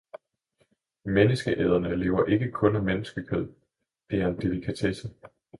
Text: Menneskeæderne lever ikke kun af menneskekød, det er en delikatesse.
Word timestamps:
Menneskeæderne 1.05 1.95
lever 1.95 2.25
ikke 2.25 2.51
kun 2.51 2.75
af 2.75 2.83
menneskekød, 2.83 3.49
det 4.09 4.21
er 4.21 4.27
en 4.27 4.37
delikatesse. 4.41 5.07